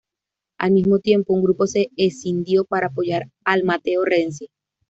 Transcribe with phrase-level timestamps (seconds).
[0.57, 4.49] Al mismo tiempo, un grupo se escindió para apoyar al Matteo Renzi.